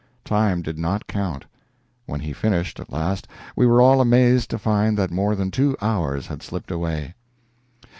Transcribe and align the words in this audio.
Time 0.25 0.63
did 0.63 0.79
not 0.79 1.05
count. 1.05 1.45
When 2.07 2.21
he 2.21 2.33
finished, 2.33 2.79
at 2.79 2.91
last, 2.91 3.27
we 3.55 3.67
were 3.67 3.79
all 3.83 4.01
amazed 4.01 4.49
to 4.49 4.57
find 4.57 4.97
that 4.97 5.11
more 5.11 5.35
than 5.35 5.51
two 5.51 5.77
hours 5.79 6.25
had 6.25 6.41
slipped 6.41 6.71
away. 6.71 7.13